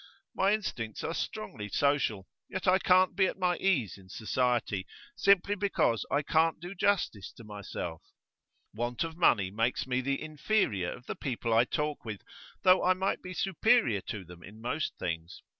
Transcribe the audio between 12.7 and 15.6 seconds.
I might be superior to them in most things.